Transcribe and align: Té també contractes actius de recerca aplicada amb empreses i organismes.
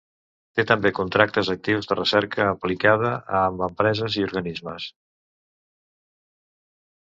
Té 0.59 0.63
també 0.69 0.91
contractes 0.99 1.51
actius 1.53 1.89
de 1.91 1.97
recerca 1.99 2.47
aplicada 2.55 3.13
amb 3.41 3.63
empreses 3.67 4.19
i 4.23 4.27
organismes. 4.31 4.89